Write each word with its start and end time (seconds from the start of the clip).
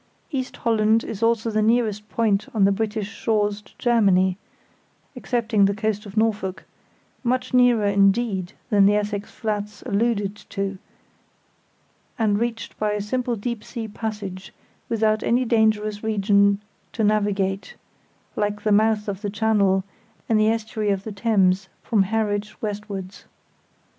East 0.31 0.57
Holland 0.57 1.03
is 1.03 1.21
also 1.21 1.51
the 1.51 1.61
nearest 1.61 2.09
point 2.09 2.47
on 2.55 2.63
the 2.65 2.71
British 2.71 3.07
shores 3.07 3.61
to 3.61 3.77
Germany, 3.77 4.35
excepting 5.15 5.65
the 5.65 5.75
coast 5.75 6.07
of 6.07 6.17
Norfolk; 6.17 6.63
much 7.23 7.53
nearer, 7.53 7.85
indeed, 7.85 8.53
than 8.71 8.87
the 8.87 8.95
Essex 8.95 9.29
flats 9.29 9.83
alluded 9.83 10.35
to, 10.49 10.79
and 12.17 12.39
reached 12.39 12.79
by 12.79 12.93
a 12.93 12.99
simple 12.99 13.35
deep 13.35 13.63
sea 13.63 13.87
passage, 13.87 14.51
without 14.89 15.21
any 15.21 15.45
dangerous 15.45 16.03
region 16.03 16.61
to 16.93 17.03
navigate, 17.03 17.75
like 18.35 18.63
the 18.63 18.71
mouth 18.71 19.07
of 19.07 19.21
the 19.21 19.29
Channel 19.29 19.83
and 20.27 20.39
the 20.39 20.49
estuary 20.49 20.89
of 20.89 21.03
the 21.03 21.11
Thames 21.11 21.69
from 21.83 22.01
Harwich 22.05 22.59
westwards. 22.59 23.25